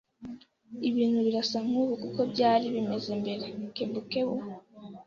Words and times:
Ibintu 0.89 1.19
birasa 1.27 1.57
nkubu 1.67 1.93
nkuko 1.97 2.21
byari 2.31 2.65
bimeze 2.73 3.11
mbere. 3.21 3.45
(kebukebu) 3.75 4.37